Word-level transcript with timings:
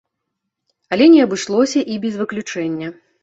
Але 0.95 1.05
не 1.15 1.19
абышлося 1.27 1.79
і 1.97 1.99
без 2.05 2.17
выключэння. 2.25 2.87